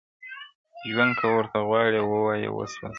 [0.89, 2.87] ژوند که ورته غواړې وایه وسوځه-